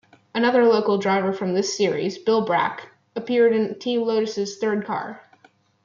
[0.33, 5.21] Another local driver from this series, Bill Brack, appeared in Team Lotus's third car.